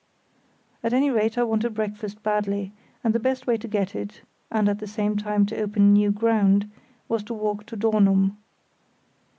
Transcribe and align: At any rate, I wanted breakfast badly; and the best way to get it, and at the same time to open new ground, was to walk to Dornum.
At 0.83 0.93
any 0.93 1.11
rate, 1.11 1.37
I 1.37 1.43
wanted 1.43 1.75
breakfast 1.75 2.23
badly; 2.23 2.71
and 3.03 3.13
the 3.13 3.19
best 3.19 3.45
way 3.45 3.55
to 3.57 3.67
get 3.67 3.93
it, 3.95 4.23
and 4.49 4.67
at 4.67 4.79
the 4.79 4.87
same 4.87 5.15
time 5.15 5.45
to 5.45 5.61
open 5.61 5.93
new 5.93 6.09
ground, 6.09 6.67
was 7.07 7.21
to 7.25 7.35
walk 7.35 7.67
to 7.67 7.77
Dornum. 7.77 8.35